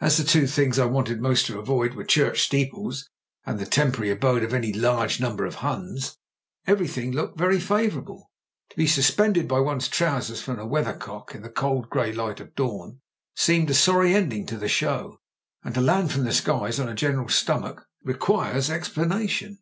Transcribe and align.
As 0.00 0.16
the 0.16 0.22
two 0.22 0.46
things 0.46 0.78
I 0.78 0.84
wanted 0.84 1.20
most 1.20 1.46
to 1.46 1.58
avoid 1.58 1.94
were 1.94 2.04
church 2.04 2.40
steeples 2.40 3.10
and 3.44 3.58
the 3.58 3.66
temporary 3.66 4.12
abode 4.12 4.44
of 4.44 4.54
any 4.54 4.72
large 4.72 5.18
number 5.20 5.44
of 5.44 5.56
Huns, 5.56 6.16
everything 6.68 7.10
looked 7.10 7.36
very 7.36 7.58
favourable. 7.58 8.30
To 8.70 8.76
be 8.76 8.86
suspended 8.86 9.48
by 9.48 9.58
one's 9.58 9.88
trousers 9.88 10.40
from 10.40 10.60
a 10.60 10.66
weathercock 10.68 11.34
in 11.34 11.42
the 11.42 11.48
cold, 11.50 11.90
grey 11.90 12.12
light 12.12 12.38
of 12.38 12.54
dawn 12.54 13.00
seemed 13.34 13.68
a 13.68 13.74
sorry 13.74 14.14
ending 14.14 14.46
to 14.46 14.56
the 14.56 14.68
show; 14.68 15.18
and 15.64 15.74
to 15.74 15.80
land 15.80 16.12
from 16.12 16.22
the 16.22 16.32
skies 16.32 16.78
on 16.78 16.88
a 16.88 16.94
general's 16.94 17.34
stomach 17.34 17.84
requires 18.04 18.68
explanaticm." 18.68 19.58